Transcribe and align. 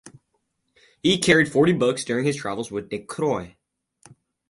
He 1.03 1.19
carried 1.19 1.51
forty 1.51 1.73
books 1.73 2.03
during 2.03 2.25
his 2.25 2.35
travels 2.35 2.71
with 2.71 2.89
de 2.89 2.97
Croix. 2.97 3.55